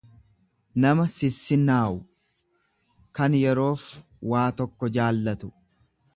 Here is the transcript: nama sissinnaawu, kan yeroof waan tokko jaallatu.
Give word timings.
nama 0.85 1.03
sissinnaawu, 1.15 1.99
kan 3.19 3.37
yeroof 3.43 3.85
waan 4.35 4.59
tokko 4.63 4.93
jaallatu. 4.99 5.55